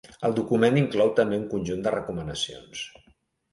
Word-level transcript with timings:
El 0.27 0.31
document 0.37 0.79
inclou 0.81 1.11
també 1.19 1.39
un 1.41 1.45
conjunt 1.53 1.85
de 1.89 1.95
recomanacions. 1.99 2.85